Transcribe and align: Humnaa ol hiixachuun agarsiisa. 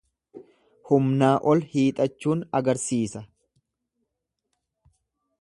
Humnaa 0.91 1.35
ol 1.51 1.61
hiixachuun 1.73 2.41
agarsiisa. 2.61 3.23